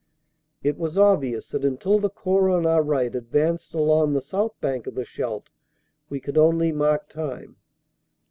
[0.63, 4.87] It was obvious that until the Corps on our right advanced along the south bank
[4.87, 5.51] of the Scheldt
[6.09, 7.57] we could only mark time.